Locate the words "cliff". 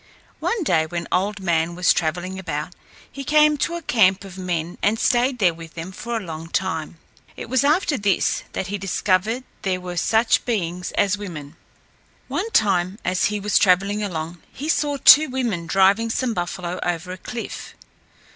17.19-17.75